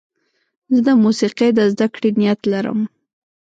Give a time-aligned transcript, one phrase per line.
[0.73, 2.79] زه د موسیقۍ د زدهکړې نیت لرم.